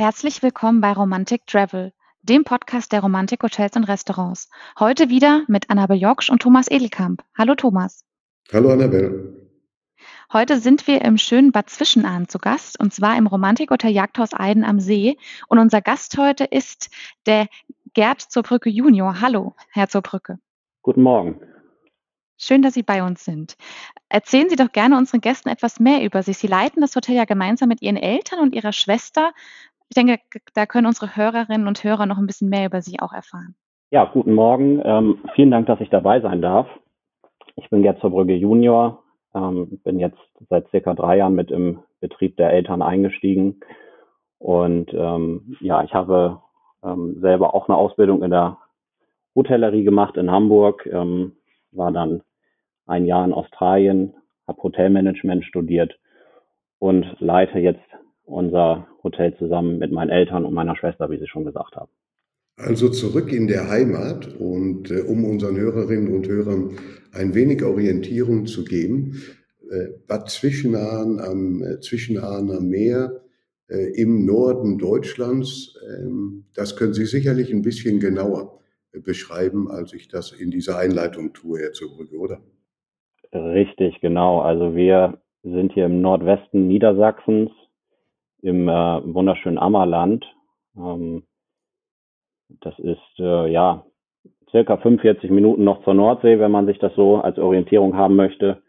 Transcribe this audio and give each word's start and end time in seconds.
Herzlich 0.00 0.44
willkommen 0.44 0.80
bei 0.80 0.92
Romantic 0.92 1.44
Travel, 1.48 1.92
dem 2.22 2.44
Podcast 2.44 2.92
der 2.92 3.00
Romantik 3.00 3.42
Hotels 3.42 3.74
und 3.74 3.82
Restaurants. 3.82 4.48
Heute 4.78 5.08
wieder 5.08 5.42
mit 5.48 5.70
Annabel 5.70 5.96
Joksch 5.96 6.30
und 6.30 6.40
Thomas 6.40 6.70
Edelkamp. 6.70 7.24
Hallo 7.36 7.56
Thomas. 7.56 8.04
Hallo 8.52 8.70
Annabel. 8.70 9.50
Heute 10.32 10.60
sind 10.60 10.86
wir 10.86 11.02
im 11.02 11.18
schönen 11.18 11.50
Bad 11.50 11.68
Zwischenahn 11.68 12.28
zu 12.28 12.38
Gast 12.38 12.78
und 12.78 12.94
zwar 12.94 13.18
im 13.18 13.26
Romantikhotel 13.26 13.90
Jagdhaus 13.90 14.34
Eiden 14.34 14.62
am 14.62 14.78
See. 14.78 15.16
Und 15.48 15.58
unser 15.58 15.80
Gast 15.80 16.16
heute 16.16 16.44
ist 16.44 16.90
der 17.26 17.48
Gerd 17.92 18.20
zur 18.20 18.44
Brücke 18.44 18.70
Junior. 18.70 19.20
Hallo, 19.20 19.56
Herr 19.72 19.88
zur 19.88 20.02
Brücke. 20.02 20.38
Guten 20.82 21.02
Morgen. 21.02 21.40
Schön, 22.40 22.62
dass 22.62 22.74
Sie 22.74 22.84
bei 22.84 23.02
uns 23.02 23.24
sind. 23.24 23.56
Erzählen 24.08 24.48
Sie 24.48 24.54
doch 24.54 24.70
gerne 24.70 24.96
unseren 24.96 25.20
Gästen 25.20 25.48
etwas 25.48 25.80
mehr 25.80 26.04
über 26.04 26.22
sich. 26.22 26.38
Sie 26.38 26.46
leiten 26.46 26.80
das 26.80 26.94
Hotel 26.94 27.16
ja 27.16 27.24
gemeinsam 27.24 27.68
mit 27.68 27.82
Ihren 27.82 27.96
Eltern 27.96 28.38
und 28.38 28.54
Ihrer 28.54 28.72
Schwester. 28.72 29.32
Ich 29.90 29.94
denke, 29.94 30.18
da 30.54 30.66
können 30.66 30.86
unsere 30.86 31.16
Hörerinnen 31.16 31.66
und 31.66 31.82
Hörer 31.82 32.06
noch 32.06 32.18
ein 32.18 32.26
bisschen 32.26 32.50
mehr 32.50 32.66
über 32.66 32.82
Sie 32.82 33.00
auch 33.00 33.12
erfahren. 33.12 33.54
Ja, 33.90 34.04
guten 34.04 34.34
Morgen. 34.34 34.82
Ähm, 34.84 35.18
vielen 35.34 35.50
Dank, 35.50 35.66
dass 35.66 35.80
ich 35.80 35.88
dabei 35.88 36.20
sein 36.20 36.42
darf. 36.42 36.68
Ich 37.56 37.70
bin 37.70 37.82
Gerd 37.82 38.00
zur 38.00 38.10
Brügge 38.10 38.34
Junior, 38.34 39.02
ähm, 39.34 39.80
bin 39.82 39.98
jetzt 39.98 40.18
seit 40.50 40.68
circa 40.68 40.94
drei 40.94 41.16
Jahren 41.16 41.34
mit 41.34 41.50
im 41.50 41.80
Betrieb 42.00 42.36
der 42.36 42.52
Eltern 42.52 42.82
eingestiegen. 42.82 43.60
Und 44.38 44.92
ähm, 44.92 45.56
ja, 45.60 45.82
ich 45.82 45.94
habe 45.94 46.40
ähm, 46.84 47.18
selber 47.20 47.54
auch 47.54 47.68
eine 47.68 47.78
Ausbildung 47.78 48.22
in 48.22 48.30
der 48.30 48.58
Hotellerie 49.34 49.84
gemacht 49.84 50.16
in 50.16 50.30
Hamburg, 50.30 50.86
ähm, 50.86 51.36
war 51.72 51.92
dann 51.92 52.22
ein 52.86 53.06
Jahr 53.06 53.24
in 53.24 53.32
Australien, 53.32 54.14
habe 54.46 54.62
Hotelmanagement 54.62 55.44
studiert 55.44 55.98
und 56.78 57.16
leite 57.20 57.58
jetzt 57.58 57.80
unser 58.28 58.86
Hotel 59.02 59.36
zusammen 59.36 59.78
mit 59.78 59.92
meinen 59.92 60.10
Eltern 60.10 60.44
und 60.44 60.54
meiner 60.54 60.76
Schwester, 60.76 61.10
wie 61.10 61.18
Sie 61.18 61.26
schon 61.26 61.44
gesagt 61.44 61.76
haben. 61.76 61.90
Also 62.56 62.88
zurück 62.88 63.32
in 63.32 63.46
der 63.46 63.68
Heimat 63.68 64.34
und 64.36 64.90
äh, 64.90 65.00
um 65.02 65.24
unseren 65.24 65.56
Hörerinnen 65.56 66.12
und 66.12 66.26
Hörern 66.26 66.72
ein 67.12 67.34
wenig 67.34 67.62
Orientierung 67.62 68.46
zu 68.46 68.64
geben, 68.64 69.22
äh, 69.70 69.90
Bad 70.08 70.28
Zwischenahn 70.28 71.20
am 71.20 71.62
äh, 71.62 71.80
Zwischenahner 71.80 72.60
Meer 72.60 73.20
äh, 73.68 73.92
im 74.00 74.26
Norden 74.26 74.78
Deutschlands, 74.78 75.78
ähm, 75.88 76.46
das 76.54 76.76
können 76.76 76.94
Sie 76.94 77.06
sicherlich 77.06 77.52
ein 77.52 77.62
bisschen 77.62 78.00
genauer 78.00 78.58
äh, 78.92 78.98
beschreiben, 78.98 79.70
als 79.70 79.92
ich 79.92 80.08
das 80.08 80.32
in 80.32 80.50
dieser 80.50 80.78
Einleitung 80.78 81.32
tue, 81.32 81.60
Herr 81.60 81.72
Zurbrücke, 81.72 82.16
oder? 82.16 82.40
Richtig, 83.32 84.00
genau. 84.00 84.40
Also 84.40 84.74
wir 84.74 85.18
sind 85.42 85.72
hier 85.72 85.86
im 85.86 86.00
Nordwesten 86.00 86.66
Niedersachsens, 86.66 87.50
im 88.42 88.68
äh, 88.68 89.14
wunderschönen 89.14 89.58
Ammerland. 89.58 90.24
Ähm, 90.76 91.24
das 92.60 92.78
ist 92.78 93.18
äh, 93.18 93.50
ja 93.50 93.84
circa 94.50 94.76
45 94.78 95.30
Minuten 95.30 95.64
noch 95.64 95.84
zur 95.84 95.94
Nordsee, 95.94 96.38
wenn 96.38 96.50
man 96.50 96.66
sich 96.66 96.78
das 96.78 96.94
so 96.94 97.16
als 97.16 97.38
Orientierung 97.38 97.96
haben 97.96 98.16
möchte. 98.16 98.62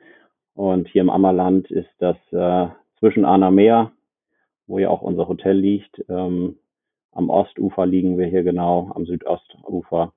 Und 0.53 0.89
hier 0.89 1.02
im 1.02 1.09
Ammerland 1.09 1.72
ist 1.72 1.89
das 2.00 2.17
äh, 2.31 2.67
zwischen 3.00 3.26
Arner 3.26 3.52
Meer, 3.52 3.92
wo 4.67 4.78
ja 4.80 4.89
auch 4.89 5.02
unser 5.02 5.28
Hotel 5.28 5.58
liegt. 5.58 6.04
Ähm, 6.09 6.58
am 7.11 7.30
Ostufer 7.30 7.86
liegen 7.86 8.17
wir 8.17 8.28
hier 8.28 8.44
genau, 8.44 8.92
am 8.94 9.06
Südostufer. 9.06 10.14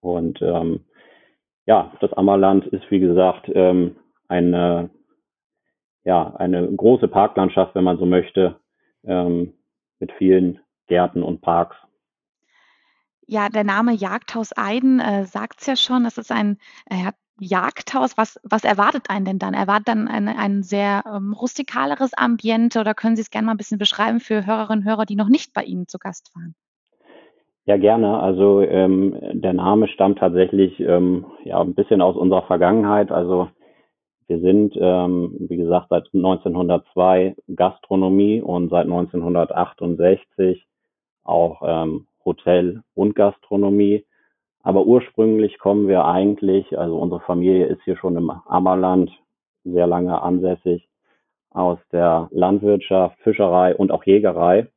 Und 0.00 0.40
ähm, 0.42 0.80
ja, 1.66 1.92
das 2.00 2.12
Ammerland 2.12 2.66
ist 2.66 2.90
wie 2.90 3.00
gesagt 3.00 3.50
ähm, 3.54 3.96
eine 4.28 4.90
ja, 6.04 6.34
eine 6.36 6.66
große 6.74 7.08
Parklandschaft, 7.08 7.74
wenn 7.74 7.84
man 7.84 7.98
so 7.98 8.06
möchte, 8.06 8.56
ähm, 9.04 9.52
mit 9.98 10.12
vielen 10.12 10.60
Gärten 10.88 11.22
und 11.22 11.40
Parks. 11.40 11.76
Ja, 13.26 13.48
der 13.48 13.64
Name 13.64 13.92
Jagdhaus 13.92 14.50
Eiden 14.56 15.00
äh, 15.00 15.24
sagt 15.24 15.60
es 15.60 15.66
ja 15.66 15.76
schon. 15.76 16.04
Es 16.04 16.18
ist 16.18 16.32
ein 16.32 16.58
äh, 16.90 17.12
Jagdhaus. 17.38 18.18
Was, 18.18 18.38
was 18.42 18.64
erwartet 18.64 19.08
einen 19.08 19.24
denn 19.24 19.38
dann? 19.38 19.54
Erwartet 19.54 19.88
dann 19.88 20.08
ein, 20.08 20.28
ein 20.28 20.62
sehr 20.62 21.04
ähm, 21.06 21.32
rustikaleres 21.32 22.14
Ambiente 22.14 22.80
oder 22.80 22.94
können 22.94 23.16
Sie 23.16 23.22
es 23.22 23.30
gerne 23.30 23.46
mal 23.46 23.54
ein 23.54 23.58
bisschen 23.58 23.78
beschreiben 23.78 24.20
für 24.20 24.44
Hörerinnen 24.44 24.84
und 24.84 24.90
Hörer, 24.90 25.06
die 25.06 25.16
noch 25.16 25.28
nicht 25.28 25.54
bei 25.54 25.62
Ihnen 25.62 25.86
zu 25.88 25.98
Gast 25.98 26.34
waren? 26.34 26.54
Ja, 27.64 27.76
gerne. 27.76 28.18
Also 28.18 28.60
ähm, 28.60 29.16
der 29.34 29.52
Name 29.52 29.86
stammt 29.88 30.18
tatsächlich 30.18 30.80
ähm, 30.80 31.26
ja 31.44 31.60
ein 31.60 31.74
bisschen 31.74 32.02
aus 32.02 32.16
unserer 32.16 32.42
Vergangenheit. 32.42 33.12
Also 33.12 33.48
wir 34.32 34.40
sind, 34.40 34.74
ähm, 34.80 35.36
wie 35.40 35.58
gesagt, 35.58 35.88
seit 35.90 36.06
1902 36.14 37.36
Gastronomie 37.54 38.40
und 38.40 38.70
seit 38.70 38.84
1968 38.86 40.66
auch 41.22 41.60
ähm, 41.62 42.06
Hotel 42.24 42.82
und 42.94 43.14
Gastronomie. 43.14 44.06
Aber 44.62 44.86
ursprünglich 44.86 45.58
kommen 45.58 45.86
wir 45.86 46.06
eigentlich, 46.06 46.78
also 46.78 46.96
unsere 46.96 47.20
Familie 47.20 47.66
ist 47.66 47.82
hier 47.84 47.98
schon 47.98 48.16
im 48.16 48.30
Ammerland 48.30 49.10
sehr 49.64 49.86
lange 49.86 50.22
ansässig, 50.22 50.88
aus 51.50 51.78
der 51.92 52.28
Landwirtschaft, 52.30 53.18
Fischerei 53.18 53.76
und 53.76 53.92
auch 53.92 54.04
Jägerei. 54.04 54.68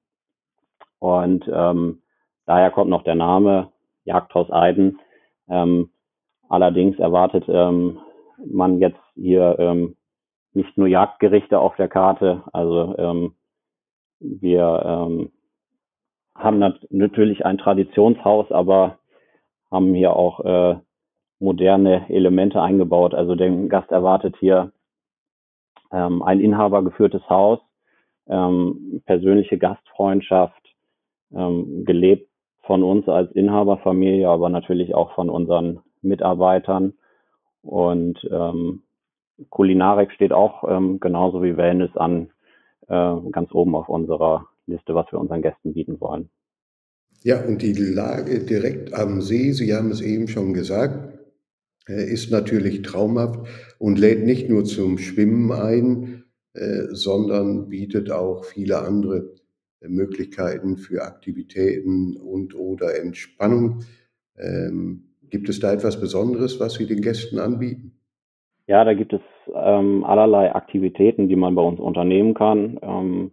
Und 1.00 1.50
ähm, 1.50 2.02
daher 2.46 2.72
kommt 2.72 2.90
noch 2.90 3.04
der 3.04 3.16
Name 3.16 3.70
Jagdhaus 4.04 4.52
Eiden. 4.52 5.00
Ähm, 5.48 5.92
allerdings 6.50 7.00
erwartet 7.00 7.46
ähm, 7.48 8.00
man 8.46 8.80
jetzt 8.80 9.00
hier 9.16 9.56
ähm, 9.60 9.96
nicht 10.54 10.78
nur 10.78 10.88
Jagdgerichte 10.88 11.60
auf 11.60 11.76
der 11.76 11.88
Karte. 11.88 12.44
Also 12.54 12.96
ähm, 12.98 13.36
wir 14.20 14.82
ähm, 14.86 15.32
haben 16.36 16.60
nat 16.60 16.80
natürlich 16.90 17.46
ein 17.46 17.58
Traditionshaus, 17.58 18.52
aber 18.52 19.00
haben 19.72 19.94
hier 19.94 20.16
auch 20.16 20.40
äh, 20.46 20.78
moderne 21.40 22.10
Elemente 22.10 22.62
eingebaut. 22.62 23.14
Also 23.14 23.36
der 23.36 23.50
Gast 23.68 23.92
erwartet 23.92 24.36
hier 24.40 24.72
ähm, 25.92 26.22
ein 26.24 26.40
inhabergeführtes 26.40 27.28
Haus, 27.30 27.60
ähm, 28.28 29.02
persönliche 29.06 29.58
Gastfreundschaft, 29.58 30.76
ähm, 31.34 31.86
gelebt 31.86 32.30
von 32.64 32.84
uns 32.84 33.08
als 33.08 33.32
Inhaberfamilie, 33.34 34.28
aber 34.28 34.50
natürlich 34.50 34.96
auch 34.96 35.12
von 35.14 35.30
unseren 35.30 35.82
Mitarbeitern. 36.02 36.94
Und 37.66 38.20
ähm, 38.32 38.84
Kulinarik 39.50 40.12
steht 40.12 40.32
auch 40.32 40.64
ähm, 40.70 41.00
genauso 41.00 41.44
wie 41.44 41.58
Wellness 41.58 41.96
an 41.96 42.30
äh, 42.88 43.16
ganz 43.32 43.52
oben 43.54 43.76
auf 43.76 43.90
unserer 43.90 44.48
Liste, 44.68 44.96
was 44.96 45.12
wir 45.12 45.20
unseren 45.20 45.42
Gästen 45.42 45.74
bieten 45.74 46.00
wollen. 46.00 46.30
Ja, 47.24 47.44
und 47.44 47.62
die 47.62 47.74
Lage 47.74 48.46
direkt 48.46 48.94
am 48.94 49.22
See, 49.22 49.52
Sie 49.52 49.74
haben 49.74 49.90
es 49.90 50.02
eben 50.02 50.28
schon 50.28 50.54
gesagt, 50.54 51.18
äh, 51.88 52.06
ist 52.12 52.32
natürlich 52.32 52.84
traumhaft 52.84 53.48
und 53.80 53.98
lädt 53.98 54.24
nicht 54.24 54.48
nur 54.48 54.64
zum 54.64 55.00
Schwimmen 55.00 55.52
ein, 55.52 56.24
äh, 56.54 56.84
sondern 56.92 57.70
bietet 57.70 58.12
auch 58.12 58.46
viele 58.46 58.80
andere 58.80 59.34
Möglichkeiten 59.82 60.78
für 60.78 61.04
Aktivitäten 61.04 62.16
und 62.18 62.56
oder 62.56 63.00
Entspannung. 63.00 63.84
Ähm, 64.38 65.05
Gibt 65.30 65.50
es 65.50 65.60
da 65.60 65.74
etwas 65.74 66.00
Besonderes, 66.00 66.60
was 66.60 66.74
Sie 66.76 66.86
den 66.86 67.02
Gästen 67.02 67.40
anbieten? 67.40 67.98
Ja, 68.68 68.84
da 68.84 68.94
gibt 68.94 69.14
es 69.14 69.22
ähm, 69.54 70.04
allerlei 70.04 70.54
Aktivitäten, 70.54 71.28
die 71.28 71.36
man 71.36 71.54
bei 71.56 71.62
uns 71.62 71.80
unternehmen 71.80 72.34
kann. 72.34 72.80
Ähm, 72.82 73.32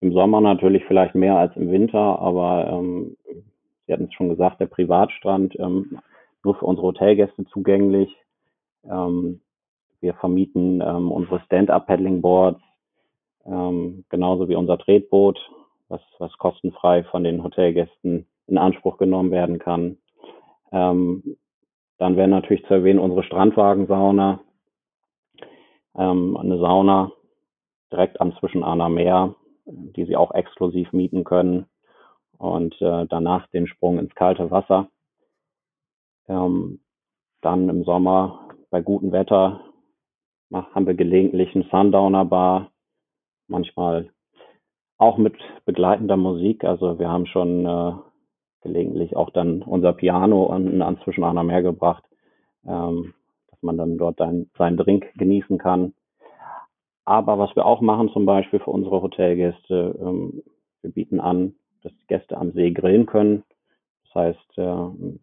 Im 0.00 0.12
Sommer 0.12 0.40
natürlich 0.40 0.84
vielleicht 0.86 1.14
mehr 1.14 1.36
als 1.36 1.54
im 1.56 1.70
Winter, 1.70 2.18
aber 2.18 2.68
ähm, 2.72 3.16
Sie 3.86 3.92
hatten 3.92 4.06
es 4.06 4.14
schon 4.14 4.28
gesagt, 4.28 4.60
der 4.60 4.66
Privatstrand 4.66 5.56
ähm, 5.60 5.98
nur 6.42 6.56
für 6.56 6.66
unsere 6.66 6.88
Hotelgäste 6.88 7.44
zugänglich. 7.46 8.16
Ähm, 8.84 9.40
wir 10.00 10.14
vermieten 10.14 10.82
ähm, 10.84 11.12
unsere 11.12 11.40
Stand-up-Paddling-Boards, 11.40 12.60
genauso 14.08 14.48
wie 14.48 14.56
unser 14.56 14.76
Tretboot, 14.76 15.38
was, 15.88 16.00
was 16.18 16.36
kostenfrei 16.36 17.04
von 17.04 17.22
den 17.22 17.44
Hotelgästen 17.44 18.26
in 18.48 18.58
Anspruch 18.58 18.98
genommen 18.98 19.30
werden 19.30 19.60
kann. 19.60 19.98
Ähm, 20.76 21.38
dann 21.98 22.16
wäre 22.16 22.28
natürlich 22.28 22.66
zu 22.66 22.74
erwähnen 22.74 22.98
unsere 22.98 23.22
Strandwagensauna, 23.22 24.40
ähm, 25.96 26.36
eine 26.36 26.58
Sauna 26.58 27.12
direkt 27.90 28.20
am 28.20 28.36
Zwischenahner 28.36 28.90
Meer, 28.90 29.34
die 29.64 30.04
Sie 30.04 30.16
auch 30.16 30.32
exklusiv 30.32 30.92
mieten 30.92 31.24
können 31.24 31.64
und 32.36 32.74
äh, 32.82 33.06
danach 33.06 33.46
den 33.48 33.66
Sprung 33.66 33.98
ins 33.98 34.14
kalte 34.14 34.50
Wasser. 34.50 34.88
Ähm, 36.28 36.80
dann 37.40 37.70
im 37.70 37.84
Sommer 37.84 38.50
bei 38.70 38.82
gutem 38.82 39.12
Wetter 39.12 39.62
haben 40.52 40.86
wir 40.86 40.94
gelegentlich 40.94 41.54
einen 41.54 41.68
Sundowner 41.70 42.26
Bar, 42.26 42.70
manchmal 43.48 44.10
auch 44.98 45.16
mit 45.16 45.34
begleitender 45.64 46.16
Musik. 46.18 46.64
Also 46.64 46.98
wir 46.98 47.08
haben 47.08 47.26
schon 47.26 47.64
äh, 47.64 47.92
gelegentlich 48.66 49.16
auch 49.16 49.30
dann 49.30 49.62
unser 49.62 49.92
Piano 49.92 50.46
an, 50.48 50.82
an 50.82 50.98
Zwischenahner 51.04 51.44
Meer 51.44 51.62
gebracht, 51.62 52.04
ähm, 52.66 53.14
dass 53.50 53.62
man 53.62 53.78
dann 53.78 53.96
dort 53.98 54.20
ein, 54.20 54.50
seinen 54.58 54.76
Drink 54.76 55.06
genießen 55.16 55.58
kann. 55.58 55.94
Aber 57.04 57.38
was 57.38 57.54
wir 57.54 57.64
auch 57.64 57.80
machen 57.80 58.10
zum 58.10 58.26
Beispiel 58.26 58.58
für 58.58 58.70
unsere 58.70 59.00
Hotelgäste, 59.00 59.96
ähm, 60.00 60.42
Wir 60.82 60.92
bieten 60.92 61.20
an, 61.20 61.54
dass 61.82 61.92
die 61.92 62.06
Gäste 62.06 62.36
am 62.36 62.52
See 62.52 62.70
grillen 62.72 63.06
können. 63.06 63.42
Das 64.04 64.14
heißt, 64.14 64.58
äh, 64.58 64.62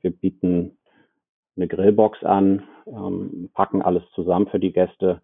wir 0.02 0.12
bieten 0.12 0.78
eine 1.56 1.68
Grillbox 1.68 2.24
an, 2.24 2.64
ähm, 2.88 3.50
packen 3.54 3.82
alles 3.82 4.04
zusammen 4.16 4.48
für 4.48 4.60
die 4.60 4.74
Gäste 4.74 5.22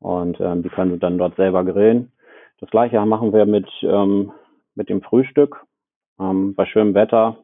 und 0.00 0.38
ähm, 0.40 0.62
die 0.62 0.68
können 0.68 1.00
dann 1.00 1.18
dort 1.18 1.36
selber 1.36 1.64
grillen. 1.64 2.12
Das 2.60 2.70
gleiche 2.70 3.04
machen 3.06 3.32
wir 3.32 3.46
mit, 3.46 3.68
ähm, 3.82 4.32
mit 4.74 4.88
dem 4.88 5.02
Frühstück. 5.02 5.64
Ähm, 6.18 6.54
bei 6.54 6.66
schönem 6.66 6.94
Wetter 6.94 7.38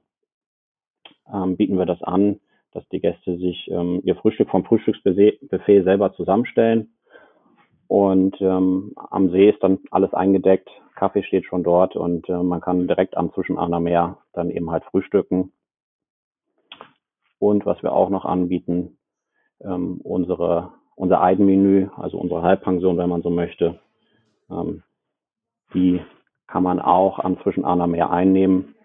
ähm, 1.33 1.57
bieten 1.57 1.79
wir 1.79 1.87
das 1.87 2.03
an, 2.03 2.41
dass 2.73 2.87
die 2.89 3.01
Gäste 3.01 3.37
sich 3.39 3.71
ähm, 3.71 4.01
ihr 4.05 4.17
Frühstück 4.17 4.51
vom 4.51 4.65
Frühstücksbuffet 4.65 5.85
selber 5.85 6.13
zusammenstellen. 6.15 6.93
Und 7.89 8.41
ähm, 8.41 8.93
am 8.97 9.31
See 9.31 9.49
ist 9.49 9.63
dann 9.63 9.79
alles 9.91 10.13
eingedeckt, 10.13 10.69
Kaffee 10.97 11.23
steht 11.23 11.45
schon 11.45 11.63
dort 11.63 11.95
und 11.95 12.29
äh, 12.29 12.43
man 12.43 12.61
kann 12.61 12.89
direkt 12.89 13.17
am 13.17 13.33
Zwischenaner 13.33 13.81
Meer 13.81 14.19
dann 14.33 14.51
eben 14.51 14.71
halt 14.71 14.85
frühstücken. 14.85 15.53
Und 17.39 17.67
was 17.67 17.83
wir 17.83 17.93
auch 17.93 18.09
noch 18.09 18.25
anbieten, 18.25 18.99
ähm, 19.61 20.01
unsere, 20.03 20.73
unser 20.97 21.23
Eidenmenü, 21.23 21.89
also 21.97 22.19
unsere 22.19 22.43
Halbpension, 22.43 22.97
wenn 22.97 23.11
man 23.11 23.23
so 23.23 23.31
möchte, 23.31 23.79
ähm, 24.51 24.83
die 25.75 26.01
kann 26.47 26.63
man 26.63 26.81
auch 26.81 27.19
am 27.19 27.41
Zwischenaner 27.43 27.87
Meer 27.87 28.11
einnehmen, 28.11 28.76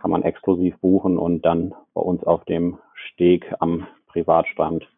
kann 0.00 0.10
man 0.10 0.22
exklusiv 0.22 0.78
buchen 0.78 1.18
und 1.18 1.42
dann 1.42 1.74
bei 1.94 2.00
uns 2.00 2.24
auf 2.24 2.44
dem 2.44 2.78
Steg 2.94 3.54
am 3.60 3.86
Privatstrand 4.06 4.88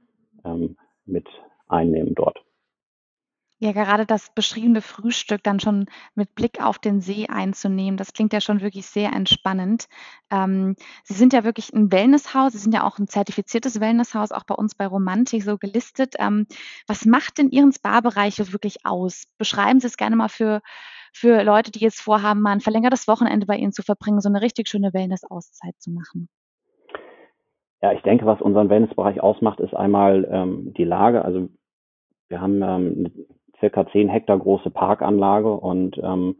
ähm, 0.44 0.76
mit 1.04 1.28
einnehmen 1.68 2.14
dort. 2.14 2.42
Ja, 3.62 3.72
gerade 3.72 4.06
das 4.06 4.32
beschriebene 4.34 4.80
Frühstück 4.80 5.42
dann 5.42 5.60
schon 5.60 5.84
mit 6.14 6.34
Blick 6.34 6.62
auf 6.62 6.78
den 6.78 7.02
See 7.02 7.26
einzunehmen, 7.26 7.98
das 7.98 8.14
klingt 8.14 8.32
ja 8.32 8.40
schon 8.40 8.62
wirklich 8.62 8.86
sehr 8.86 9.12
entspannend. 9.12 9.86
Ähm, 10.30 10.76
Sie 11.04 11.12
sind 11.12 11.34
ja 11.34 11.44
wirklich 11.44 11.70
ein 11.74 11.92
Wellnesshaus, 11.92 12.52
Sie 12.52 12.58
sind 12.58 12.72
ja 12.72 12.84
auch 12.84 12.98
ein 12.98 13.06
zertifiziertes 13.06 13.78
Wellnesshaus, 13.78 14.32
auch 14.32 14.44
bei 14.44 14.54
uns 14.54 14.74
bei 14.74 14.86
Romantik 14.86 15.42
so 15.42 15.58
gelistet. 15.58 16.14
Ähm, 16.18 16.46
was 16.86 17.04
macht 17.04 17.36
denn 17.36 17.50
Ihren 17.50 17.70
Spa-Bereich 17.70 18.38
wirklich 18.50 18.86
aus? 18.86 19.24
Beschreiben 19.36 19.78
Sie 19.78 19.88
es 19.88 19.98
gerne 19.98 20.16
mal 20.16 20.30
für 20.30 20.62
für 21.12 21.42
Leute, 21.42 21.70
die 21.70 21.80
jetzt 21.80 22.00
vorhaben, 22.00 22.40
mal 22.40 22.52
ein 22.52 22.60
verlängertes 22.60 23.08
Wochenende 23.08 23.46
bei 23.46 23.56
Ihnen 23.56 23.72
zu 23.72 23.82
verbringen, 23.82 24.20
so 24.20 24.28
eine 24.28 24.42
richtig 24.42 24.68
schöne 24.68 24.92
Wellness-Auszeit 24.92 25.74
zu 25.78 25.90
machen. 25.90 26.28
Ja, 27.82 27.92
ich 27.92 28.02
denke, 28.02 28.26
was 28.26 28.42
unseren 28.42 28.68
Wellnessbereich 28.68 29.22
ausmacht, 29.22 29.60
ist 29.60 29.74
einmal 29.74 30.28
ähm, 30.30 30.74
die 30.74 30.84
Lage. 30.84 31.24
Also 31.24 31.48
wir 32.28 32.40
haben 32.40 32.62
ähm, 32.62 33.26
circa 33.58 33.86
10 33.86 34.08
Hektar 34.08 34.38
große 34.38 34.70
Parkanlage 34.70 35.52
und 35.52 35.98
ähm, 36.02 36.36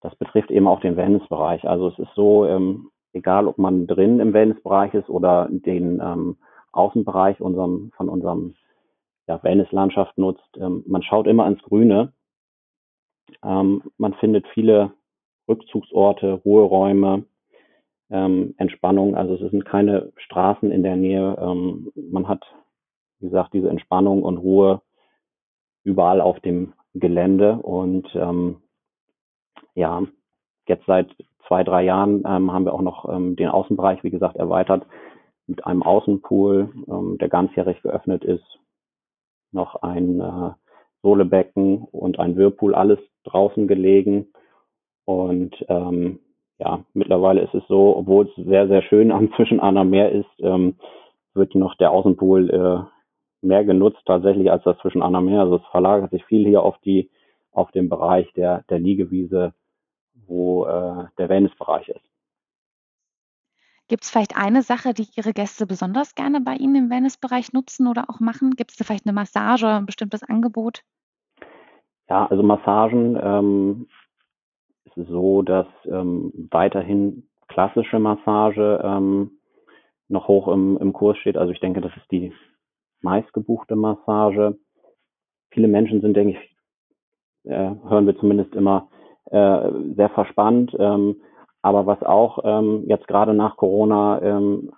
das 0.00 0.14
betrifft 0.16 0.50
eben 0.50 0.66
auch 0.66 0.80
den 0.80 0.96
Wellnessbereich. 0.96 1.68
Also 1.68 1.88
es 1.88 1.98
ist 1.98 2.14
so, 2.14 2.46
ähm, 2.46 2.90
egal 3.12 3.46
ob 3.46 3.58
man 3.58 3.86
drin 3.86 4.20
im 4.20 4.32
Wellnessbereich 4.32 4.94
ist 4.94 5.08
oder 5.08 5.48
den 5.50 6.00
ähm, 6.00 6.36
Außenbereich 6.72 7.40
unserem, 7.40 7.90
von 7.96 8.08
unserem 8.08 8.54
ja, 9.26 9.42
Wellnesslandschaft 9.42 10.16
nutzt, 10.16 10.56
ähm, 10.56 10.82
man 10.86 11.02
schaut 11.02 11.26
immer 11.26 11.46
ins 11.46 11.62
Grüne. 11.62 12.12
Ähm, 13.44 13.82
man 13.98 14.14
findet 14.14 14.46
viele 14.48 14.92
Rückzugsorte, 15.48 16.40
Ruheräume, 16.44 17.24
ähm, 18.10 18.54
Entspannung. 18.58 19.16
Also 19.16 19.34
es 19.34 19.50
sind 19.50 19.64
keine 19.64 20.12
Straßen 20.16 20.70
in 20.70 20.82
der 20.82 20.96
Nähe. 20.96 21.36
Ähm, 21.40 21.92
man 22.10 22.28
hat, 22.28 22.44
wie 23.20 23.26
gesagt, 23.26 23.52
diese 23.54 23.70
Entspannung 23.70 24.22
und 24.22 24.38
Ruhe 24.38 24.82
überall 25.84 26.20
auf 26.20 26.40
dem 26.40 26.72
Gelände 26.94 27.54
und 27.56 28.08
ähm, 28.14 28.62
ja, 29.74 30.02
jetzt 30.66 30.86
seit 30.86 31.08
zwei, 31.46 31.64
drei 31.64 31.82
Jahren 31.82 32.24
ähm, 32.26 32.52
haben 32.52 32.64
wir 32.64 32.74
auch 32.74 32.82
noch 32.82 33.08
ähm, 33.08 33.36
den 33.36 33.48
Außenbereich, 33.48 34.02
wie 34.04 34.10
gesagt, 34.10 34.36
erweitert 34.36 34.86
mit 35.46 35.66
einem 35.66 35.82
Außenpool, 35.82 36.72
ähm, 36.88 37.18
der 37.18 37.28
ganzjährig 37.28 37.82
geöffnet 37.82 38.24
ist, 38.24 38.58
noch 39.52 39.82
ein 39.82 40.20
äh, 40.20 40.50
Sohlebecken 41.02 41.78
und 41.78 42.18
ein 42.18 42.36
Whirlpool, 42.36 42.74
alles 42.74 42.98
draußen 43.24 43.68
gelegen. 43.68 44.28
Und 45.04 45.54
ähm, 45.68 46.20
ja, 46.58 46.84
mittlerweile 46.92 47.42
ist 47.42 47.54
es 47.54 47.66
so, 47.68 47.96
obwohl 47.96 48.26
es 48.26 48.44
sehr, 48.44 48.68
sehr 48.68 48.82
schön 48.82 49.12
am 49.12 49.32
Zwischenaner 49.36 49.84
Meer 49.84 50.12
ist, 50.12 50.30
ähm, 50.38 50.76
wird 51.34 51.54
noch 51.54 51.74
der 51.76 51.90
Außenpool 51.90 52.50
äh, 52.50 53.46
mehr 53.46 53.64
genutzt 53.64 54.02
tatsächlich 54.04 54.50
als 54.50 54.64
das 54.64 54.78
zwischen 54.78 55.02
Anna 55.02 55.20
Meer. 55.20 55.40
Also 55.40 55.56
es 55.56 55.66
verlagert 55.70 56.10
sich 56.10 56.24
viel 56.24 56.46
hier 56.46 56.62
auf 56.62 56.78
die, 56.78 57.10
auf 57.52 57.70
den 57.72 57.88
Bereich 57.88 58.30
der, 58.34 58.64
der 58.68 58.78
Liegewiese, 58.78 59.54
wo 60.26 60.66
äh, 60.66 61.04
der 61.18 61.28
Wellnessbereich 61.28 61.88
ist. 61.88 62.10
Gibt 63.88 64.04
es 64.04 64.10
vielleicht 64.10 64.36
eine 64.36 64.62
Sache, 64.62 64.94
die 64.94 65.08
Ihre 65.16 65.32
Gäste 65.32 65.66
besonders 65.66 66.14
gerne 66.14 66.40
bei 66.40 66.54
Ihnen 66.54 66.76
im 66.76 66.90
Wellnessbereich 66.90 67.52
nutzen 67.52 67.88
oder 67.88 68.08
auch 68.08 68.20
machen? 68.20 68.52
Gibt 68.52 68.70
es 68.70 68.76
da 68.76 68.84
vielleicht 68.84 69.04
eine 69.04 69.12
Massage 69.12 69.66
oder 69.66 69.78
ein 69.78 69.86
bestimmtes 69.86 70.22
Angebot? 70.22 70.82
Ja, 72.10 72.26
also 72.26 72.42
Massagen 72.42 73.18
ähm, 73.22 73.86
ist 74.84 74.96
es 74.98 75.06
so, 75.08 75.42
dass 75.42 75.68
ähm, 75.86 76.32
weiterhin 76.50 77.28
klassische 77.46 78.00
Massage 78.00 78.80
ähm, 78.82 79.38
noch 80.08 80.26
hoch 80.26 80.48
im, 80.48 80.76
im 80.78 80.92
Kurs 80.92 81.16
steht. 81.18 81.36
Also 81.36 81.52
ich 81.52 81.60
denke, 81.60 81.80
das 81.80 81.96
ist 81.96 82.10
die 82.10 82.32
meistgebuchte 83.00 83.76
Massage. 83.76 84.58
Viele 85.52 85.68
Menschen 85.68 86.00
sind, 86.00 86.16
denke 86.16 86.32
ich, 86.36 86.56
äh, 87.50 87.70
hören 87.88 88.06
wir 88.06 88.18
zumindest 88.18 88.56
immer, 88.56 88.88
äh, 89.26 89.70
sehr 89.94 90.10
verspannt. 90.10 90.74
Ähm, 90.80 91.20
aber 91.62 91.86
was 91.86 92.02
auch 92.02 92.40
ähm, 92.42 92.84
jetzt 92.88 93.06
gerade 93.06 93.34
nach 93.34 93.56
Corona 93.56 94.20
ähm, 94.20 94.72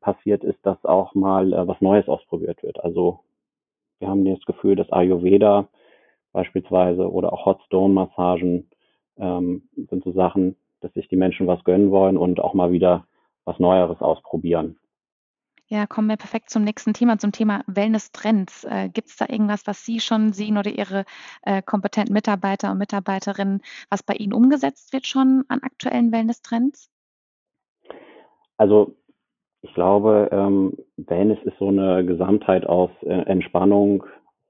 passiert 0.00 0.44
ist, 0.44 0.64
dass 0.64 0.84
auch 0.84 1.14
mal 1.16 1.52
äh, 1.52 1.66
was 1.66 1.80
Neues 1.80 2.06
ausprobiert 2.06 2.62
wird. 2.62 2.78
Also 2.84 3.20
wir 3.98 4.08
haben 4.08 4.24
das 4.24 4.44
Gefühl, 4.44 4.76
dass 4.76 4.92
Ayurveda 4.92 5.66
beispielsweise 6.32 7.10
oder 7.10 7.32
auch 7.32 7.46
Hot 7.46 7.62
Stone 7.66 7.94
Massagen 7.94 8.70
ähm, 9.18 9.68
sind 9.76 10.04
so 10.04 10.12
Sachen, 10.12 10.56
dass 10.80 10.92
sich 10.94 11.08
die 11.08 11.16
Menschen 11.16 11.46
was 11.46 11.62
gönnen 11.64 11.90
wollen 11.90 12.16
und 12.16 12.40
auch 12.40 12.54
mal 12.54 12.72
wieder 12.72 13.06
was 13.44 13.58
Neueres 13.58 14.00
ausprobieren. 14.00 14.78
Ja, 15.68 15.86
kommen 15.86 16.08
wir 16.08 16.16
perfekt 16.16 16.50
zum 16.50 16.64
nächsten 16.64 16.92
Thema, 16.92 17.18
zum 17.18 17.32
Thema 17.32 17.62
Wellness-Trends. 17.66 18.64
Äh, 18.64 18.90
Gibt 18.90 19.08
es 19.08 19.16
da 19.16 19.26
irgendwas, 19.26 19.66
was 19.66 19.86
Sie 19.86 20.00
schon 20.00 20.34
sehen 20.34 20.58
oder 20.58 20.70
Ihre 20.70 21.06
äh, 21.42 21.62
kompetenten 21.62 22.12
Mitarbeiter 22.12 22.70
und 22.72 22.78
Mitarbeiterinnen, 22.78 23.62
was 23.88 24.02
bei 24.02 24.12
Ihnen 24.14 24.34
umgesetzt 24.34 24.92
wird 24.92 25.06
schon 25.06 25.44
an 25.48 25.60
aktuellen 25.62 26.12
Wellness-Trends? 26.12 26.90
Also 28.58 28.94
ich 29.62 29.72
glaube, 29.72 30.28
ähm, 30.30 30.76
Wellness 30.98 31.38
ist 31.44 31.56
so 31.58 31.68
eine 31.68 32.04
Gesamtheit 32.04 32.66
aus 32.66 32.90
äh, 33.02 33.22
Entspannung, 33.22 34.04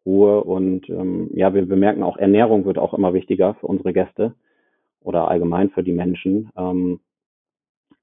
Ruhe 0.05 0.43
und 0.43 0.89
ähm, 0.89 1.31
ja, 1.35 1.55
wir 1.55 1.67
bemerken 1.67 2.03
auch, 2.03 2.17
Ernährung 2.17 2.65
wird 2.65 2.79
auch 2.79 2.95
immer 2.95 3.15
wichtiger 3.15 3.55
für 3.55 3.67
unsere 3.67 3.93
Gäste 3.93 4.35
oder 5.01 5.29
allgemein 5.29 5.71
für 5.71 5.83
die 5.83 5.93
Menschen. 5.93 6.51
Ähm, 6.57 7.01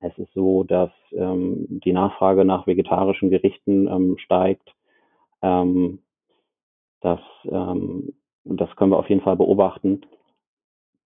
es 0.01 0.17
ist 0.17 0.33
so, 0.33 0.63
dass 0.63 0.91
ähm, 1.11 1.81
die 1.83 1.91
Nachfrage 1.91 2.45
nach 2.45 2.67
vegetarischen 2.67 3.29
Gerichten 3.29 3.87
ähm, 3.87 4.17
steigt. 4.17 4.73
Ähm, 5.41 5.99
das, 7.01 7.19
ähm, 7.45 8.13
das 8.45 8.73
können 8.75 8.91
wir 8.91 8.97
auf 8.97 9.09
jeden 9.09 9.21
Fall 9.21 9.35
beobachten. 9.35 10.01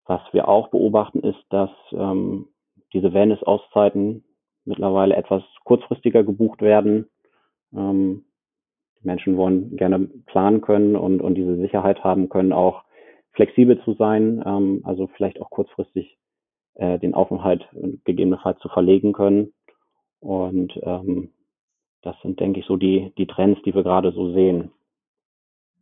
Was 0.07 0.21
wir 0.33 0.49
auch 0.49 0.69
beobachten, 0.69 1.21
ist, 1.21 1.45
dass 1.51 1.71
ähm, 1.93 2.49
diese 2.93 3.13
Wellness-Auszeiten 3.13 4.25
mittlerweile 4.65 5.15
etwas 5.15 5.43
kurzfristiger 5.65 6.25
gebucht 6.25 6.63
werden. 6.63 7.09
Ähm, 7.73 8.25
Menschen 9.03 9.37
wollen 9.37 9.77
gerne 9.77 10.09
planen 10.27 10.61
können 10.61 10.97
und, 10.97 11.21
und 11.21 11.35
diese 11.35 11.57
Sicherheit 11.57 12.05
haben 12.05 12.29
können, 12.29 12.53
auch 12.53 12.85
flexibel 13.33 13.81
zu 13.85 13.95
sein, 13.95 14.43
ähm, 14.45 14.81
also 14.85 15.09
vielleicht 15.17 15.41
auch 15.41 15.51
kurzfristig 15.51 16.19
äh, 16.75 16.99
den 16.99 17.15
Aufenthalt 17.15 17.69
gegebenenfalls 18.05 18.59
zu 18.61 18.69
verlegen 18.69 19.13
können. 19.13 19.53
Und 20.21 20.79
ähm, 20.83 21.31
das 22.03 22.17
sind, 22.23 22.41
denke 22.41 22.61
ich, 22.61 22.67
so 22.67 22.77
die, 22.77 23.13
die 23.19 23.27
Trends, 23.27 23.61
die 23.65 23.75
wir 23.75 23.83
gerade 23.83 24.13
so 24.13 24.33
sehen. 24.33 24.71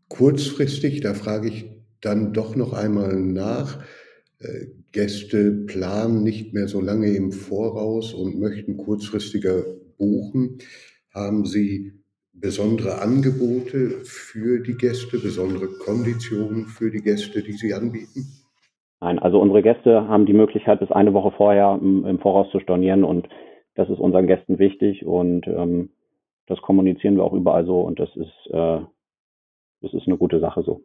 Kurzfristig, 0.09 1.01
da 1.01 1.15
frage 1.15 1.49
ich 1.49 1.71
dann 2.01 2.33
doch 2.33 2.57
noch 2.57 2.73
einmal 2.73 3.17
nach. 3.17 3.83
Äh, 4.41 4.67
Gäste 4.93 5.53
planen 5.67 6.23
nicht 6.23 6.55
mehr 6.55 6.69
so 6.69 6.81
lange 6.81 7.15
im 7.15 7.33
Voraus 7.33 8.15
und 8.15 8.39
möchten 8.39 8.77
kurzfristiger 8.77 9.65
buchen. 9.99 10.59
Haben 11.13 11.45
Sie 11.45 11.98
besondere 12.41 13.01
Angebote 13.01 14.01
für 14.05 14.61
die 14.61 14.77
Gäste, 14.77 15.19
besondere 15.19 15.69
Konditionen 15.85 16.67
für 16.67 16.91
die 16.91 17.03
Gäste, 17.03 17.43
die 17.43 17.53
Sie 17.53 17.75
anbieten? 17.75 18.27
Nein, 19.01 19.19
also 19.19 19.41
unsere 19.41 19.63
Gäste 19.63 20.09
haben 20.09 20.27
die 20.27 20.33
Möglichkeit, 20.33 20.81
bis 20.81 20.91
eine 20.91 21.15
Woche 21.15 21.33
vorher 21.37 21.79
im, 21.81 22.05
im 22.05 22.19
Voraus 22.19 22.51
zu 22.51 22.61
stornieren 22.61 23.05
und 23.05 23.29
das 23.75 23.89
ist 23.89 24.01
unseren 24.01 24.27
Gästen 24.27 24.59
wichtig 24.59 25.05
und 25.05 25.47
ähm, 25.47 25.91
das 26.47 26.61
kommunizieren 26.63 27.17
wir 27.17 27.25
auch 27.25 27.33
überall 27.33 27.65
so 27.65 27.81
und 27.81 28.01
das 28.01 28.09
ist, 28.17 28.53
äh, 28.53 28.81
das 29.83 29.95
ist 29.95 30.07
eine 30.07 30.17
gute 30.17 30.41
Sache 30.41 30.63
so. 30.63 30.83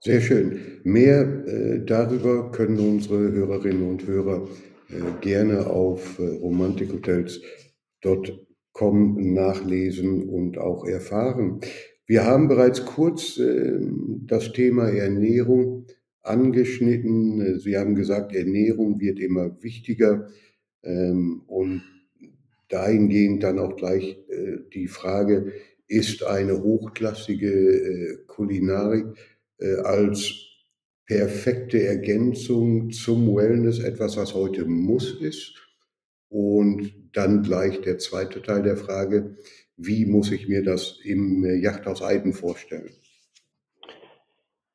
Sehr 0.00 0.20
schön. 0.20 0.60
Mehr 0.82 1.22
äh, 1.46 1.84
darüber 1.84 2.50
können 2.50 2.78
unsere 2.78 3.32
Hörerinnen 3.32 3.88
und 3.88 4.06
Hörer 4.06 4.48
äh, 4.90 5.20
gerne 5.20 5.68
auf 5.68 6.18
äh, 6.18 6.38
romantikhotels.com 8.80 9.34
nachlesen 9.34 10.28
und 10.28 10.58
auch 10.58 10.84
erfahren. 10.84 11.60
Wir 12.06 12.24
haben 12.24 12.48
bereits 12.48 12.84
kurz 12.84 13.38
äh, 13.38 13.78
das 14.26 14.52
Thema 14.52 14.88
Ernährung 14.88 15.86
angeschnitten. 16.22 17.58
Sie 17.60 17.76
haben 17.76 17.94
gesagt, 17.94 18.34
Ernährung 18.34 19.00
wird 19.00 19.18
immer 19.18 19.62
wichtiger 19.62 20.28
ähm, 20.82 21.42
und 21.46 21.82
dahingehend 22.68 23.42
dann 23.42 23.58
auch 23.58 23.76
gleich 23.76 24.18
äh, 24.28 24.58
die 24.72 24.88
Frage, 24.88 25.52
ist 25.88 26.24
eine 26.24 26.62
hochklassige 26.62 27.50
äh, 27.50 28.18
Kulinarik 28.26 29.06
äh, 29.58 29.74
als 29.76 30.34
perfekte 31.06 31.82
Ergänzung 31.82 32.90
zum 32.90 33.34
Wellness 33.34 33.78
etwas, 33.78 34.16
was 34.16 34.34
heute 34.34 34.64
muss 34.64 35.20
ist. 35.20 35.54
Und 36.28 37.01
dann 37.12 37.42
gleich 37.42 37.80
der 37.82 37.98
zweite 37.98 38.42
Teil 38.42 38.62
der 38.62 38.76
Frage, 38.76 39.36
wie 39.76 40.06
muss 40.06 40.30
ich 40.30 40.48
mir 40.48 40.62
das 40.62 41.00
im 41.04 41.44
Yachthaus 41.44 42.02
Eiden 42.02 42.32
vorstellen? 42.32 42.90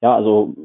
Ja, 0.01 0.15
also 0.15 0.55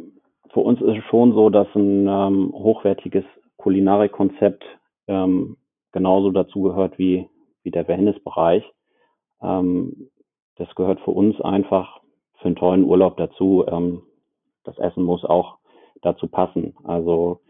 für 0.52 0.60
uns 0.60 0.80
ist 0.80 0.98
es 0.98 1.04
schon 1.10 1.32
so, 1.32 1.48
dass 1.50 1.68
ein 1.74 2.06
ähm, 2.06 2.52
hochwertiges 2.52 3.24
Kulinarikkonzept 3.56 4.64
ähm, 5.06 5.56
genauso 5.92 6.30
dazugehört 6.30 6.98
wie, 6.98 7.28
wie 7.62 7.70
der 7.70 7.88
Wellnessbereich. 7.88 8.64
Ähm, 9.42 10.10
das 10.56 10.74
gehört 10.74 11.00
für 11.00 11.12
uns 11.12 11.40
einfach 11.40 12.00
für 12.38 12.46
einen 12.46 12.56
tollen 12.56 12.84
Urlaub 12.84 13.16
dazu. 13.16 13.64
Ähm, 13.66 14.02
das 14.64 14.78
Essen 14.78 15.04
muss 15.04 15.24
auch 15.24 15.58
dazu 16.02 16.26
passen. 16.28 16.74
Also 16.84 17.40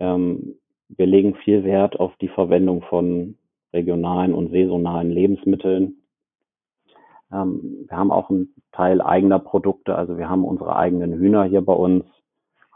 ähm, 0.00 0.56
wir 0.88 1.06
legen 1.06 1.34
viel 1.36 1.64
Wert 1.64 1.98
auf 2.00 2.12
die 2.20 2.28
Verwendung 2.28 2.82
von 2.82 3.36
regionalen 3.74 4.32
und 4.32 4.50
saisonalen 4.50 5.10
Lebensmitteln. 5.10 5.96
Ähm, 7.30 7.84
wir 7.88 7.96
haben 7.96 8.10
auch 8.10 8.30
einen 8.30 8.54
Teil 8.72 9.02
eigener 9.02 9.38
Produkte, 9.38 9.94
also 9.94 10.16
wir 10.16 10.30
haben 10.30 10.44
unsere 10.44 10.76
eigenen 10.76 11.12
Hühner 11.12 11.44
hier 11.44 11.60
bei 11.60 11.74
uns 11.74 12.04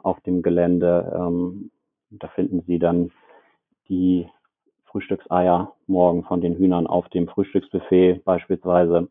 auf 0.02 0.20
dem 0.20 0.42
Gelände. 0.42 1.12
Ähm, 1.14 1.70
da 2.10 2.28
finden 2.28 2.62
Sie 2.66 2.78
dann 2.78 3.10
die 3.88 4.28
Frühstückseier 4.84 5.74
morgen 5.86 6.24
von 6.24 6.40
den 6.40 6.56
Hühnern 6.56 6.86
auf 6.86 7.08
dem 7.08 7.28
Frühstücksbuffet 7.28 8.24
beispielsweise. 8.24 9.08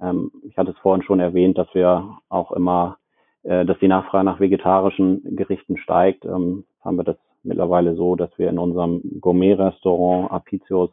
Ähm, 0.00 0.32
ich 0.42 0.58
hatte 0.58 0.72
es 0.72 0.78
vorhin 0.78 1.04
schon 1.04 1.20
erwähnt, 1.20 1.58
dass 1.58 1.72
wir 1.74 2.18
auch 2.28 2.52
immer 2.52 2.98
äh, 3.46 3.64
dass 3.64 3.78
die 3.78 3.88
Nachfrage 3.88 4.24
nach 4.24 4.40
vegetarischen 4.40 5.36
Gerichten 5.36 5.76
steigt, 5.76 6.24
ähm, 6.24 6.64
haben 6.80 6.96
wir 6.96 7.04
das 7.04 7.16
mittlerweile 7.46 7.94
so, 7.94 8.16
dass 8.16 8.36
wir 8.38 8.48
in 8.50 8.58
unserem 8.58 9.02
Gourmet-Restaurant 9.20 10.30
Apicius 10.30 10.90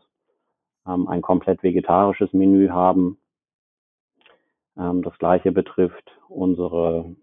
ähm, 0.88 1.08
ein 1.08 1.22
komplett 1.22 1.64
vegetarisches 1.64 2.34
Menü 2.34 2.70
haben. 2.70 3.18
Ähm, 4.78 5.02
das 5.02 5.18
gleiche 5.18 5.52
betrifft 5.52 6.12
unsere 6.30 7.16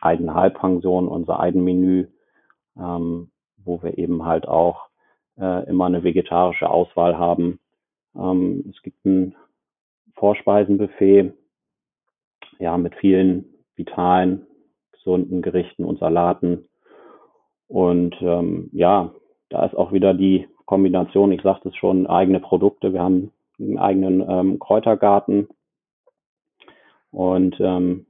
Eidenhalbpension, 0.00 1.08
unser 1.08 1.40
Eidenmenü, 1.40 2.08
ähm, 2.76 3.30
wo 3.56 3.82
wir 3.82 3.98
eben 3.98 4.24
halt 4.24 4.46
auch 4.46 4.88
äh, 5.38 5.68
immer 5.68 5.86
eine 5.86 6.04
vegetarische 6.04 6.68
Auswahl 6.68 7.18
haben. 7.18 7.58
Ähm, 8.14 8.72
es 8.74 8.82
gibt 8.82 9.04
ein 9.04 9.34
Vorspeisenbuffet, 10.14 11.32
ja, 12.58 12.76
mit 12.78 12.94
vielen 12.96 13.46
vitalen 13.74 14.46
gesunden 14.92 15.42
Gerichten 15.42 15.84
und 15.84 15.98
Salaten. 15.98 16.68
Und 17.68 18.16
ähm, 18.20 18.70
ja, 18.72 19.12
da 19.48 19.66
ist 19.66 19.74
auch 19.74 19.92
wieder 19.92 20.14
die 20.14 20.48
Kombination, 20.66 21.32
ich 21.32 21.42
sagte 21.42 21.68
es 21.68 21.76
schon, 21.76 22.06
eigene 22.06 22.40
Produkte. 22.40 22.92
Wir 22.92 23.02
haben 23.02 23.32
einen 23.58 23.78
eigenen 23.78 24.24
ähm, 24.28 24.58
Kräutergarten. 24.58 25.48
Und 27.10 27.56
ähm, 27.60 28.06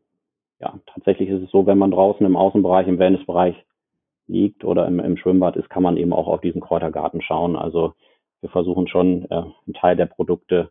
ja, 0.61 0.79
tatsächlich 0.87 1.29
ist 1.29 1.43
es 1.43 1.51
so, 1.51 1.67
wenn 1.67 1.79
man 1.79 1.91
draußen 1.91 2.25
im 2.25 2.37
Außenbereich, 2.37 2.89
im 2.89 2.99
Wellnessbereich 2.99 3.55
liegt 4.27 4.65
oder 4.65 4.87
im, 4.87 5.01
im 5.01 5.17
Schwimmbad 5.17 5.57
ist, 5.57 5.69
kann 5.69 5.83
man 5.83 5.97
eben 5.97 6.13
auch 6.13 6.29
auf 6.29 6.41
diesen 6.41 6.61
Kräutergarten 6.61 7.21
schauen. 7.21 7.57
Also 7.57 7.93
wir 8.41 8.51
versuchen 8.51 8.89
schon, 8.89 9.25
äh, 9.31 9.35
einen 9.35 9.75
Teil 9.75 9.97
der 9.97 10.07
Produkte 10.07 10.71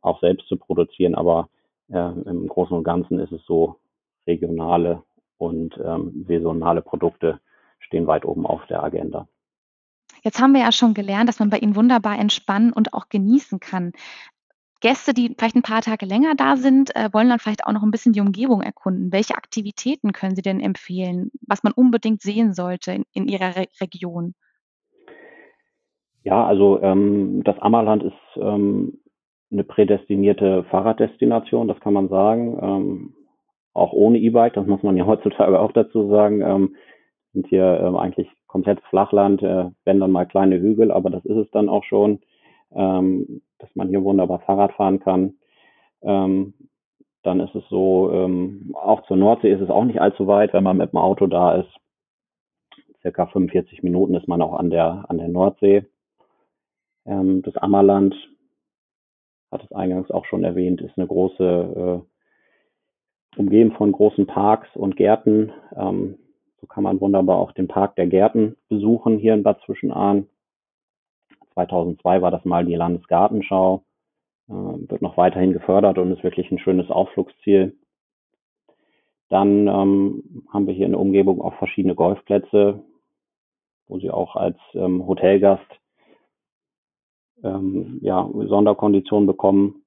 auch 0.00 0.20
selbst 0.20 0.46
zu 0.48 0.56
produzieren, 0.56 1.14
aber 1.14 1.48
äh, 1.88 1.98
im 1.98 2.46
Großen 2.46 2.76
und 2.76 2.84
Ganzen 2.84 3.18
ist 3.18 3.32
es 3.32 3.44
so, 3.46 3.76
regionale 4.26 5.02
und 5.38 5.76
ähm, 5.84 6.24
saisonale 6.28 6.82
Produkte 6.82 7.40
stehen 7.82 8.06
weit 8.06 8.24
oben 8.24 8.46
auf 8.46 8.64
der 8.66 8.82
Agenda. 8.82 9.28
Jetzt 10.22 10.40
haben 10.40 10.52
wir 10.52 10.60
ja 10.60 10.72
schon 10.72 10.94
gelernt, 10.94 11.28
dass 11.28 11.40
man 11.40 11.50
bei 11.50 11.58
Ihnen 11.58 11.76
wunderbar 11.76 12.18
entspannen 12.18 12.72
und 12.72 12.94
auch 12.94 13.08
genießen 13.08 13.60
kann. 13.60 13.92
Gäste, 14.80 15.14
die 15.14 15.34
vielleicht 15.38 15.54
ein 15.54 15.62
paar 15.62 15.80
Tage 15.80 16.06
länger 16.06 16.34
da 16.36 16.56
sind, 16.56 16.94
äh, 16.96 17.08
wollen 17.12 17.28
dann 17.28 17.38
vielleicht 17.38 17.64
auch 17.64 17.72
noch 17.72 17.84
ein 17.84 17.92
bisschen 17.92 18.12
die 18.12 18.20
Umgebung 18.20 18.62
erkunden. 18.62 19.12
Welche 19.12 19.36
Aktivitäten 19.36 20.12
können 20.12 20.34
Sie 20.34 20.42
denn 20.42 20.60
empfehlen, 20.60 21.30
was 21.46 21.62
man 21.62 21.72
unbedingt 21.72 22.20
sehen 22.20 22.52
sollte 22.52 22.92
in, 22.92 23.04
in 23.12 23.28
Ihrer 23.28 23.56
Re 23.56 23.66
Region? 23.80 24.34
Ja, 26.24 26.44
also 26.46 26.80
ähm, 26.82 27.42
das 27.44 27.58
Ammerland 27.60 28.02
ist 28.02 28.36
ähm, 28.36 28.98
eine 29.50 29.64
prädestinierte 29.64 30.64
Fahrraddestination, 30.64 31.68
das 31.68 31.78
kann 31.80 31.92
man 31.92 32.08
sagen. 32.08 32.58
Ähm, 32.60 33.14
auch 33.74 33.92
ohne 33.92 34.18
E-Bike, 34.18 34.54
das 34.54 34.66
muss 34.66 34.82
man 34.82 34.96
ja 34.96 35.06
heutzutage 35.06 35.60
auch 35.60 35.72
dazu 35.72 36.08
sagen, 36.08 36.40
ähm, 36.42 36.76
sind 37.32 37.46
hier 37.46 37.80
ähm, 37.80 37.96
eigentlich 37.96 38.28
komplett 38.46 38.80
Flachland, 38.90 39.42
äh, 39.42 39.70
wenn 39.84 40.00
dann 40.00 40.12
mal 40.12 40.26
kleine 40.26 40.60
Hügel, 40.60 40.90
aber 40.90 41.10
das 41.10 41.24
ist 41.24 41.36
es 41.36 41.50
dann 41.50 41.68
auch 41.68 41.84
schon, 41.84 42.20
ähm, 42.74 43.42
dass 43.58 43.74
man 43.74 43.88
hier 43.88 44.04
wunderbar 44.04 44.40
Fahrrad 44.40 44.72
fahren 44.72 45.00
kann. 45.00 45.34
Ähm, 46.02 46.54
dann 47.22 47.40
ist 47.40 47.54
es 47.54 47.64
so, 47.68 48.10
ähm, 48.12 48.74
auch 48.74 49.06
zur 49.06 49.16
Nordsee 49.16 49.52
ist 49.52 49.60
es 49.60 49.70
auch 49.70 49.84
nicht 49.84 50.00
allzu 50.00 50.26
weit, 50.26 50.52
wenn 50.52 50.64
man 50.64 50.76
mit 50.76 50.92
dem 50.92 50.98
Auto 50.98 51.26
da 51.26 51.54
ist. 51.54 51.70
Circa 53.00 53.26
45 53.26 53.82
Minuten 53.82 54.14
ist 54.14 54.28
man 54.28 54.42
auch 54.42 54.54
an 54.54 54.70
der, 54.70 55.04
an 55.08 55.18
der 55.18 55.28
Nordsee. 55.28 55.84
Ähm, 57.06 57.42
das 57.42 57.56
Ammerland, 57.56 58.14
hat 59.50 59.62
es 59.64 59.72
eingangs 59.72 60.10
auch 60.10 60.24
schon 60.24 60.44
erwähnt, 60.44 60.80
ist 60.80 60.96
eine 60.96 61.06
große 61.06 62.02
äh, 63.34 63.38
umgeben 63.38 63.72
von 63.72 63.92
großen 63.92 64.26
Parks 64.26 64.68
und 64.74 64.96
Gärten. 64.96 65.52
Ähm, 65.76 66.18
so 66.62 66.68
kann 66.68 66.84
man 66.84 67.00
wunderbar 67.00 67.38
auch 67.38 67.52
den 67.52 67.66
Park 67.66 67.96
der 67.96 68.06
Gärten 68.06 68.56
besuchen 68.68 69.18
hier 69.18 69.34
in 69.34 69.42
Bad 69.42 69.60
Zwischenahn. 69.66 70.28
2002 71.54 72.22
war 72.22 72.30
das 72.30 72.44
mal 72.44 72.64
die 72.64 72.76
Landesgartenschau, 72.76 73.82
äh, 74.48 74.52
wird 74.52 75.02
noch 75.02 75.16
weiterhin 75.16 75.52
gefördert 75.52 75.98
und 75.98 76.12
ist 76.12 76.22
wirklich 76.22 76.50
ein 76.50 76.60
schönes 76.60 76.88
Ausflugsziel. 76.88 77.76
Dann 79.28 79.66
ähm, 79.66 80.44
haben 80.50 80.66
wir 80.68 80.74
hier 80.74 80.86
in 80.86 80.92
der 80.92 81.00
Umgebung 81.00 81.42
auch 81.42 81.54
verschiedene 81.54 81.96
Golfplätze, 81.96 82.80
wo 83.88 83.98
Sie 83.98 84.10
auch 84.10 84.36
als 84.36 84.56
ähm, 84.74 85.04
Hotelgast 85.04 85.66
ähm, 87.42 87.98
ja, 88.02 88.30
Sonderkonditionen 88.32 89.26
bekommen. 89.26 89.82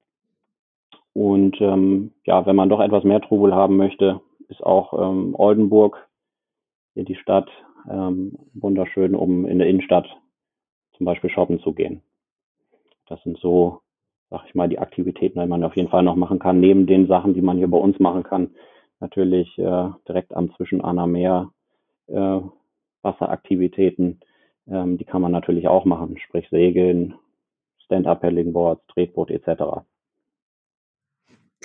Und 1.13 1.62
ähm, 1.62 2.12
ja, 2.25 2.46
wenn 2.46 2.58
man 2.58 2.67
doch 2.67 2.82
etwas 2.82 3.05
mehr 3.05 3.22
Trubel 3.22 3.55
haben 3.55 3.77
möchte, 3.77 4.20
ist 4.50 4.62
auch 4.62 4.94
ähm, 4.94 5.36
Oldenburg, 5.38 6.05
hier 6.96 7.06
die 7.06 7.16
Stadt, 7.16 7.48
ähm, 7.90 8.36
wunderschön, 8.54 9.14
um 9.14 9.46
in 9.46 9.60
der 9.60 9.68
Innenstadt 9.68 10.08
zum 10.98 11.06
Beispiel 11.06 11.30
shoppen 11.30 11.60
zu 11.60 11.74
gehen. 11.74 12.02
Das 13.08 13.22
sind 13.22 13.38
so, 13.38 13.82
sag 14.32 14.46
ich 14.48 14.56
mal, 14.56 14.68
die 14.68 14.80
Aktivitäten, 14.80 15.40
die 15.40 15.46
man 15.46 15.64
auf 15.64 15.75
jeden 15.75 15.90
Fall 15.90 16.02
noch 16.02 16.16
machen 16.16 16.40
kann, 16.40 16.60
neben 16.60 16.88
den 16.88 17.08
Sachen, 17.08 17.36
die 17.36 17.42
man 17.42 17.58
hier 17.58 17.68
bei 17.68 17.78
uns 17.78 18.00
machen 18.00 18.24
kann. 18.24 18.56
Natürlich 19.00 19.56
äh, 19.60 19.90
direkt 20.08 20.34
am 20.36 20.56
Zwischenahner 20.56 21.06
Meer 21.06 21.52
äh, 22.08 22.40
Wasseraktivitäten, 23.04 24.22
ähm, 24.68 24.98
die 24.98 25.06
kann 25.06 25.22
man 25.22 25.32
natürlich 25.32 25.68
auch 25.68 25.86
machen, 25.86 26.18
sprich 26.18 26.50
Segeln, 26.50 27.14
Stand-Up-Paddling-Boards, 27.84 28.88
Tretboot 28.88 29.30
etc 29.30 29.84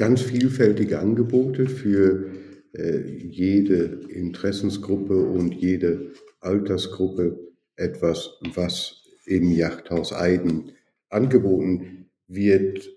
ganz 0.00 0.22
vielfältige 0.22 0.99
Angebote 0.99 1.66
für 1.66 2.30
jede 2.72 4.00
Interessensgruppe 4.08 5.16
und 5.16 5.54
jede 5.54 6.12
Altersgruppe 6.40 7.38
etwas, 7.76 8.38
was 8.54 9.02
im 9.26 9.50
Yachthaus 9.50 10.12
Eiden 10.12 10.72
angeboten 11.08 12.10
wird. 12.28 12.88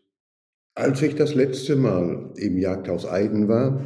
Als 0.76 1.02
ich 1.02 1.16
das 1.16 1.36
letzte 1.36 1.76
Mal 1.76 2.34
im 2.38 2.58
Jagdhaus 2.58 3.06
Eiden 3.06 3.48
war, 3.48 3.84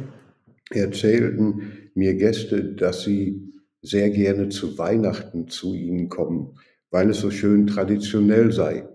erzählten 0.70 1.90
mir 1.94 2.14
Gäste, 2.14 2.74
dass 2.74 3.04
sie 3.04 3.52
sehr 3.82 4.10
gerne 4.10 4.48
zu 4.48 4.76
Weihnachten 4.78 5.48
zu 5.48 5.74
ihnen 5.74 6.08
kommen, 6.08 6.58
weil 6.90 7.10
es 7.10 7.20
so 7.20 7.30
schön 7.30 7.66
traditionell 7.66 8.52
sei. 8.52 8.88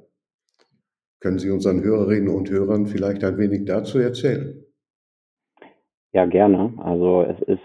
Können 1.20 1.40
Sie 1.40 1.52
unseren 1.52 1.82
Hörerinnen 1.84 2.28
und 2.28 2.50
Hörern 2.50 2.86
vielleicht 2.86 3.24
ein 3.24 3.38
wenig 3.38 3.66
dazu 3.66 3.98
erzählen? 3.98 4.63
Ja, 6.14 6.26
gerne. 6.26 6.74
Also 6.78 7.24
es 7.24 7.40
ist 7.42 7.62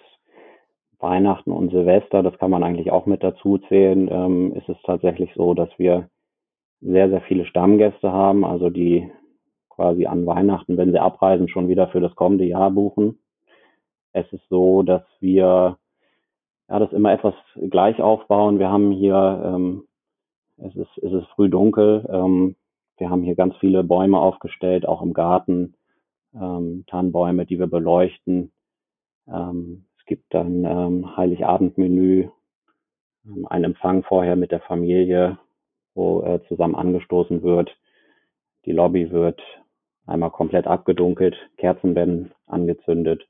Weihnachten 0.99 1.52
und 1.52 1.71
Silvester, 1.71 2.23
das 2.23 2.38
kann 2.38 2.50
man 2.50 2.64
eigentlich 2.64 2.90
auch 2.90 3.07
mit 3.07 3.23
dazu 3.23 3.59
zählen, 3.59 4.09
ähm, 4.11 4.52
ist 4.55 4.69
es 4.69 4.78
tatsächlich 4.85 5.31
so, 5.35 5.55
dass 5.55 5.69
wir 5.78 6.09
sehr, 6.81 7.09
sehr 7.11 7.21
viele 7.23 7.45
Stammgäste 7.47 8.11
haben, 8.11 8.45
also 8.45 8.71
die 8.71 9.11
quasi 9.69 10.07
an 10.07 10.26
Weihnachten, 10.26 10.76
wenn 10.76 10.93
sie 10.93 10.99
abreisen, 10.99 11.49
schon 11.49 11.69
wieder 11.69 11.88
für 11.88 12.00
das 12.00 12.17
kommende 12.17 12.45
Jahr 12.45 12.71
buchen. 12.71 13.19
Es 14.12 14.33
ist 14.33 14.49
so, 14.49 14.83
dass 14.83 15.05
wir 15.21 15.78
ja, 16.69 16.78
das 16.78 16.93
immer 16.93 17.12
etwas 17.12 17.35
gleich 17.71 18.00
aufbauen. 18.00 18.59
Wir 18.59 18.71
haben 18.71 18.93
hier, 18.93 19.43
ähm, 19.45 19.85
es, 20.59 20.75
ist, 20.76 20.99
es 20.99 21.12
ist 21.12 21.28
früh 21.35 21.49
dunkel, 21.50 22.07
ähm, 22.12 22.57
wir 22.99 23.11
haben 23.11 23.23
hier 23.23 23.37
ganz 23.37 23.57
viele 23.59 23.85
Bäume 23.85 24.19
aufgestellt, 24.21 24.87
auch 24.87 25.02
im 25.02 25.14
Garten, 25.14 25.75
ähm, 26.35 26.85
Tannenbäume, 26.87 27.47
die 27.47 27.58
wir 27.58 27.66
beleuchten. 27.66 28.52
Ähm, 29.26 29.85
es 29.99 30.06
gibt 30.06 30.32
dann 30.35 30.64
ähm, 30.64 31.16
Heiligabendmenü, 31.16 32.28
ähm, 33.26 33.47
ein 33.49 33.64
Empfang 33.64 34.02
vorher 34.02 34.37
mit 34.37 34.52
der 34.52 34.61
Familie, 34.61 35.38
wo 35.94 36.23
äh, 36.23 36.40
zusammen 36.49 36.75
angestoßen 36.75 37.42
wird. 37.42 37.76
Die 38.64 38.73
Lobby 38.73 39.11
wird 39.11 39.40
einmal 40.06 40.30
komplett 40.30 40.66
abgedunkelt, 40.66 41.37
Kerzen 41.56 41.94
werden 41.94 42.32
angezündet 42.47 43.26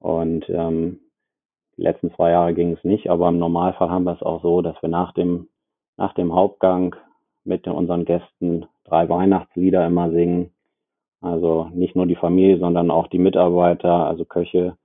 und 0.00 0.48
ähm, 0.48 1.00
die 1.76 1.82
letzten 1.82 2.12
zwei 2.14 2.30
Jahre 2.30 2.54
ging 2.54 2.72
es 2.72 2.82
nicht, 2.82 3.08
aber 3.08 3.28
im 3.28 3.38
Normalfall 3.38 3.90
haben 3.90 4.04
wir 4.04 4.14
es 4.14 4.22
auch 4.22 4.42
so, 4.42 4.62
dass 4.62 4.80
wir 4.82 4.88
nach 4.88 5.12
dem, 5.12 5.48
nach 5.96 6.12
dem 6.14 6.34
Hauptgang 6.34 6.96
mit 7.44 7.66
unseren 7.68 8.04
Gästen 8.04 8.66
drei 8.84 9.08
Weihnachtslieder 9.08 9.86
immer 9.86 10.10
singen. 10.10 10.52
Also 11.20 11.68
nicht 11.72 11.96
nur 11.96 12.06
die 12.06 12.16
Familie, 12.16 12.58
sondern 12.58 12.90
auch 12.90 13.08
die 13.08 13.18
Mitarbeiter, 13.18 14.06
also 14.06 14.24
Köche, 14.24 14.76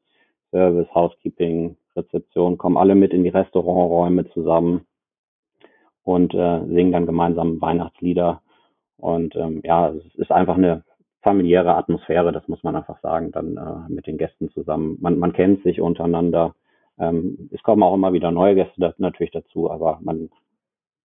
Service, 0.51 0.87
Housekeeping, 0.93 1.77
Rezeption, 1.95 2.57
kommen 2.57 2.77
alle 2.77 2.95
mit 2.95 3.13
in 3.13 3.23
die 3.23 3.29
Restauranträume 3.29 4.29
zusammen 4.31 4.85
und 6.03 6.33
äh, 6.33 6.65
singen 6.65 6.91
dann 6.91 7.05
gemeinsam 7.05 7.61
Weihnachtslieder. 7.61 8.41
Und 8.97 9.35
ähm, 9.35 9.61
ja, 9.63 9.89
es 9.89 10.15
ist 10.15 10.31
einfach 10.31 10.57
eine 10.57 10.83
familiäre 11.21 11.75
Atmosphäre, 11.75 12.31
das 12.31 12.47
muss 12.47 12.63
man 12.63 12.75
einfach 12.75 12.99
sagen, 13.01 13.31
dann 13.31 13.57
äh, 13.57 13.91
mit 13.91 14.07
den 14.07 14.17
Gästen 14.17 14.49
zusammen. 14.51 14.97
Man, 15.01 15.17
man 15.19 15.33
kennt 15.33 15.63
sich 15.63 15.81
untereinander. 15.81 16.55
Ähm, 16.99 17.49
es 17.51 17.63
kommen 17.63 17.83
auch 17.83 17.93
immer 17.93 18.13
wieder 18.13 18.31
neue 18.31 18.55
Gäste 18.55 18.79
da, 18.79 18.93
natürlich 18.97 19.31
dazu, 19.31 19.71
aber 19.71 19.99
man 20.01 20.29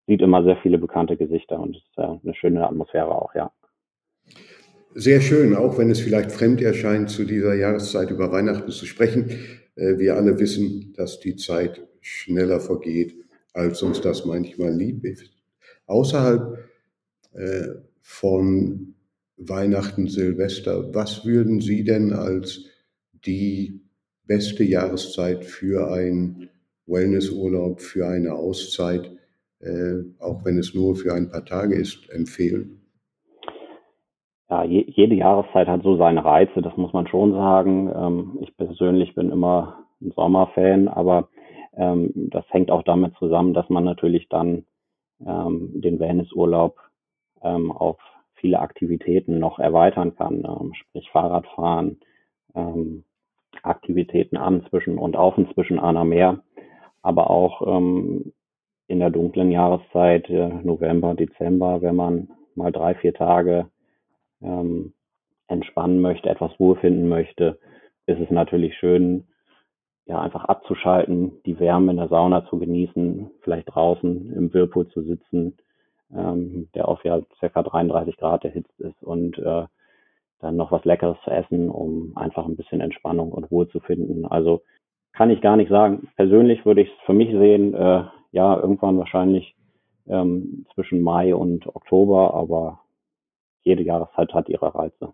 sieht 0.07 0.21
immer 0.21 0.43
sehr 0.43 0.57
viele 0.57 0.77
bekannte 0.77 1.17
Gesichter 1.17 1.59
und 1.59 1.75
es 1.75 1.83
ist 1.83 1.97
äh, 1.97 2.17
eine 2.23 2.35
schöne 2.35 2.67
Atmosphäre 2.67 3.13
auch, 3.13 3.33
ja. 3.35 3.51
Sehr 4.95 5.21
schön, 5.21 5.55
auch 5.55 5.77
wenn 5.77 5.91
es 5.91 5.99
vielleicht 5.99 6.31
fremd 6.31 6.61
erscheint, 6.61 7.09
zu 7.09 7.23
dieser 7.23 7.53
Jahreszeit 7.53 8.09
über 8.09 8.31
Weihnachten 8.31 8.71
zu 8.71 8.85
sprechen. 8.85 9.29
Äh, 9.75 9.97
wir 9.99 10.15
alle 10.15 10.39
wissen, 10.39 10.93
dass 10.95 11.19
die 11.19 11.35
Zeit 11.35 11.87
schneller 12.01 12.59
vergeht, 12.59 13.15
als 13.53 13.83
uns 13.83 14.01
das 14.01 14.25
manchmal 14.25 14.73
lieb 14.73 15.05
ist. 15.05 15.31
Außerhalb 15.85 16.57
äh, 17.33 17.67
von 18.01 18.95
Weihnachten, 19.37 20.07
Silvester, 20.07 20.93
was 20.93 21.23
würden 21.25 21.61
Sie 21.61 21.83
denn 21.83 22.11
als 22.13 22.65
die 23.25 23.81
beste 24.25 24.63
Jahreszeit 24.63 25.45
für 25.45 25.91
einen 25.91 26.49
Wellnessurlaub, 26.87 27.81
für 27.81 28.07
eine 28.07 28.33
Auszeit, 28.33 29.11
äh, 29.59 29.97
auch 30.17 30.43
wenn 30.45 30.57
es 30.57 30.73
nur 30.73 30.95
für 30.95 31.13
ein 31.13 31.29
paar 31.29 31.45
Tage 31.45 31.75
ist, 31.75 32.09
empfehlen? 32.09 32.78
Ja, 34.49 34.63
je, 34.63 34.83
jede 34.87 35.15
Jahreszeit 35.15 35.67
hat 35.67 35.83
so 35.83 35.95
seine 35.97 36.25
Reize, 36.25 36.61
das 36.61 36.75
muss 36.75 36.91
man 36.93 37.07
schon 37.07 37.33
sagen. 37.33 37.91
Ähm, 37.95 38.37
ich 38.41 38.55
persönlich 38.57 39.13
bin 39.15 39.31
immer 39.31 39.85
ein 40.01 40.11
Sommerfan, 40.15 40.87
aber 40.87 41.29
ähm, 41.75 42.11
das 42.15 42.45
hängt 42.49 42.71
auch 42.71 42.83
damit 42.83 43.15
zusammen, 43.17 43.53
dass 43.53 43.69
man 43.69 43.83
natürlich 43.83 44.27
dann 44.29 44.65
ähm, 45.25 45.71
den 45.75 45.99
Wellnessurlaub 45.99 46.77
ähm, 47.43 47.71
auf 47.71 47.97
viele 48.35 48.59
Aktivitäten 48.59 49.37
noch 49.37 49.59
erweitern 49.59 50.15
kann, 50.15 50.43
ähm, 50.45 50.73
sprich 50.73 51.09
Fahrradfahren, 51.11 51.99
ähm, 52.55 53.03
Aktivitäten 53.61 54.37
an 54.37 54.65
zwischen 54.69 54.97
und 54.97 55.15
auf 55.15 55.37
und 55.37 55.53
zwischen 55.53 55.79
Arner 55.79 56.05
Meer, 56.05 56.39
aber 57.01 57.29
auch 57.29 57.61
in 58.87 58.99
der 58.99 59.09
dunklen 59.09 59.51
Jahreszeit, 59.51 60.29
äh, 60.29 60.49
November, 60.63 61.13
Dezember, 61.13 61.81
wenn 61.81 61.95
man 61.95 62.29
mal 62.55 62.71
drei, 62.71 62.95
vier 62.95 63.13
Tage 63.13 63.67
ähm, 64.41 64.93
entspannen 65.47 66.01
möchte, 66.01 66.29
etwas 66.29 66.57
Ruhe 66.59 66.75
finden 66.75 67.09
möchte, 67.09 67.59
ist 68.05 68.19
es 68.19 68.29
natürlich 68.29 68.77
schön, 68.77 69.27
ja, 70.05 70.19
einfach 70.19 70.45
abzuschalten, 70.45 71.33
die 71.45 71.59
Wärme 71.59 71.91
in 71.91 71.97
der 71.97 72.07
Sauna 72.07 72.45
zu 72.47 72.57
genießen, 72.57 73.29
vielleicht 73.41 73.73
draußen 73.73 74.33
im 74.33 74.53
Whirlpool 74.53 74.87
zu 74.87 75.03
sitzen, 75.03 75.57
ähm, 76.15 76.67
der 76.73 76.87
auf 76.87 77.03
ja 77.05 77.21
circa 77.39 77.61
33 77.61 78.17
Grad 78.17 78.43
erhitzt 78.43 78.79
ist 78.79 79.03
und 79.03 79.37
äh, 79.37 79.65
dann 80.39 80.55
noch 80.55 80.71
was 80.71 80.85
Leckeres 80.85 81.17
zu 81.23 81.29
essen, 81.29 81.69
um 81.69 82.13
einfach 82.15 82.45
ein 82.45 82.55
bisschen 82.55 82.81
Entspannung 82.81 83.31
und 83.31 83.51
Ruhe 83.51 83.67
zu 83.67 83.79
finden. 83.81 84.25
Also 84.25 84.61
kann 85.13 85.29
ich 85.29 85.41
gar 85.41 85.57
nicht 85.57 85.69
sagen. 85.69 86.09
Persönlich 86.15 86.65
würde 86.65 86.81
ich 86.81 86.89
es 86.89 87.05
für 87.05 87.13
mich 87.13 87.29
sehen, 87.31 87.73
äh, 87.73 88.03
ja, 88.31 88.59
irgendwann 88.59 88.97
wahrscheinlich 88.97 89.55
ähm, 90.07 90.65
zwischen 90.73 91.01
Mai 91.01 91.35
und 91.35 91.67
Oktober, 91.67 92.33
aber 92.33 92.79
jede 93.63 93.83
Jahreszeit 93.83 94.33
hat 94.33 94.49
ihre 94.49 94.73
Reize. 94.73 95.13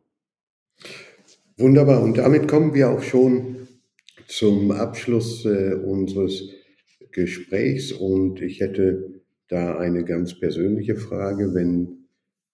Wunderbar. 1.57 2.01
Und 2.01 2.17
damit 2.17 2.47
kommen 2.47 2.73
wir 2.73 2.89
auch 2.89 3.01
schon 3.01 3.67
zum 4.27 4.71
Abschluss 4.71 5.45
äh, 5.45 5.73
unseres 5.73 6.49
Gesprächs. 7.11 7.91
Und 7.91 8.41
ich 8.41 8.59
hätte 8.59 9.21
da 9.47 9.77
eine 9.77 10.03
ganz 10.03 10.39
persönliche 10.39 10.95
Frage. 10.95 11.53
Wenn 11.53 12.07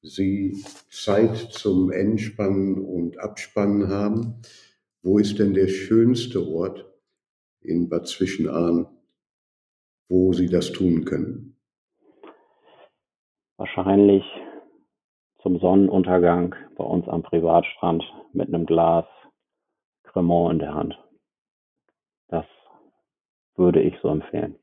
Sie 0.04 0.64
Zeit 0.90 1.38
zum 1.38 1.92
Entspannen 1.92 2.80
und 2.80 3.20
Abspannen 3.20 3.88
haben, 3.90 4.42
wo 5.04 5.20
ist 5.20 5.40
denn 5.40 5.54
der 5.54 5.68
schönste 5.68 6.48
Ort 6.48 6.86
in 7.62 7.90
Bad 7.90 8.08
Zwischenahn, 8.08 8.88
wo 10.10 10.34
Sie 10.34 10.48
das 10.48 10.72
tun 10.72 11.06
können? 11.06 11.56
Wahrscheinlich 13.58 14.24
zum 15.42 15.60
Sonnenuntergang 15.60 16.56
bei 16.78 16.84
uns 16.84 17.08
am 17.08 17.24
Privatstrand 17.24 18.04
mit 18.34 18.48
einem 18.48 18.66
Glas 18.66 19.06
Cremant 20.04 20.54
in 20.54 20.60
der 20.60 20.74
Hand. 20.74 21.00
Das 22.28 22.46
würde 23.56 23.82
ich 23.82 23.94
so 24.02 24.10
empfehlen. 24.10 24.56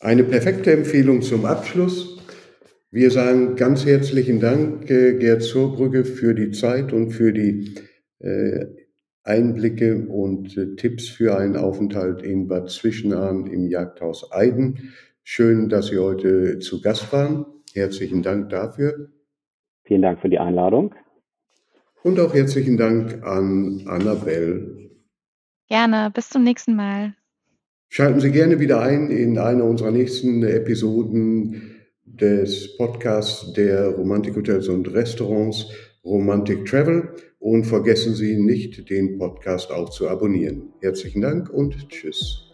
Eine 0.00 0.24
perfekte 0.24 0.72
Empfehlung 0.72 1.22
zum 1.22 1.46
Abschluss. 1.46 2.18
Wir 2.90 3.10
sagen 3.10 3.56
ganz 3.56 3.86
herzlichen 3.86 4.38
Dank, 4.38 4.90
äh, 4.90 5.14
Gerd 5.18 5.42
Zurbrügge, 5.42 6.04
für 6.04 6.34
die 6.34 6.50
Zeit 6.52 6.92
und 6.92 7.10
für 7.10 7.32
die 7.32 7.74
äh, 8.20 8.66
Einblicke 9.24 10.06
und 10.06 10.56
äh, 10.56 10.76
Tipps 10.76 11.08
für 11.08 11.36
einen 11.36 11.56
Aufenthalt 11.56 12.22
in 12.22 12.46
Bad 12.46 12.70
Zwischenahn 12.70 13.46
im 13.46 13.66
Jagdhaus 13.66 14.30
Eiden. 14.30 14.92
Schön, 15.22 15.70
dass 15.70 15.86
Sie 15.88 15.98
heute 15.98 16.58
zu 16.58 16.82
Gast 16.82 17.12
waren. 17.12 17.46
Herzlichen 17.74 18.22
Dank 18.22 18.50
dafür. 18.50 19.10
Vielen 19.82 20.02
Dank 20.02 20.20
für 20.20 20.28
die 20.28 20.38
Einladung. 20.38 20.94
Und 22.04 22.20
auch 22.20 22.32
herzlichen 22.32 22.76
Dank 22.76 23.22
an 23.24 23.84
Annabelle. 23.86 24.90
Gerne, 25.68 26.10
bis 26.14 26.28
zum 26.28 26.44
nächsten 26.44 26.76
Mal. 26.76 27.14
Schalten 27.88 28.20
Sie 28.20 28.30
gerne 28.30 28.60
wieder 28.60 28.80
ein 28.80 29.10
in 29.10 29.38
eine 29.38 29.64
unserer 29.64 29.90
nächsten 29.90 30.42
Episoden 30.44 31.80
des 32.04 32.76
Podcasts 32.76 33.52
der 33.54 33.88
Romantikhotels 33.88 34.68
und 34.68 34.92
Restaurants 34.92 35.68
Romantic 36.04 36.66
Travel 36.66 37.08
und 37.38 37.64
vergessen 37.64 38.14
Sie 38.14 38.36
nicht, 38.36 38.88
den 38.88 39.18
Podcast 39.18 39.72
auch 39.72 39.90
zu 39.90 40.08
abonnieren. 40.08 40.72
Herzlichen 40.80 41.22
Dank 41.22 41.50
und 41.50 41.88
Tschüss. 41.88 42.53